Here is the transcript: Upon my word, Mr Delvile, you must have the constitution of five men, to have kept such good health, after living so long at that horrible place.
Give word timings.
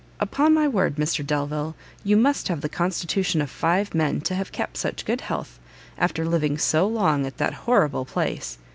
Upon 0.19 0.55
my 0.55 0.67
word, 0.67 0.95
Mr 0.95 1.23
Delvile, 1.23 1.75
you 2.03 2.17
must 2.17 2.47
have 2.47 2.61
the 2.61 2.69
constitution 2.69 3.39
of 3.39 3.51
five 3.51 3.93
men, 3.93 4.19
to 4.21 4.33
have 4.33 4.51
kept 4.51 4.77
such 4.77 5.05
good 5.05 5.21
health, 5.21 5.59
after 5.95 6.25
living 6.25 6.57
so 6.57 6.87
long 6.87 7.27
at 7.27 7.37
that 7.37 7.53
horrible 7.69 8.05
place. 8.05 8.57